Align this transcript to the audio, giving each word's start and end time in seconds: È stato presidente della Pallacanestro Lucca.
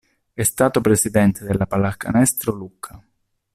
È 0.33 0.41
stato 0.41 0.81
presidente 0.81 1.45
della 1.45 1.67
Pallacanestro 1.67 2.53
Lucca. 2.55 2.99